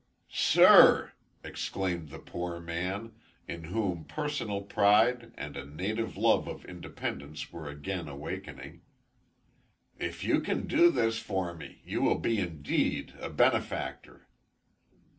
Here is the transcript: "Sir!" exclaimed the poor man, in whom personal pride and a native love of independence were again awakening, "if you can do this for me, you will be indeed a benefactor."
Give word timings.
"Sir!" 0.33 1.11
exclaimed 1.43 2.09
the 2.09 2.17
poor 2.17 2.59
man, 2.59 3.11
in 3.47 3.65
whom 3.65 4.05
personal 4.05 4.63
pride 4.63 5.31
and 5.37 5.55
a 5.55 5.63
native 5.63 6.17
love 6.17 6.47
of 6.47 6.65
independence 6.65 7.53
were 7.53 7.69
again 7.69 8.07
awakening, 8.07 8.81
"if 9.99 10.23
you 10.23 10.41
can 10.41 10.65
do 10.65 10.89
this 10.89 11.19
for 11.19 11.53
me, 11.53 11.81
you 11.85 12.01
will 12.01 12.17
be 12.17 12.39
indeed 12.39 13.13
a 13.21 13.29
benefactor." 13.29 14.25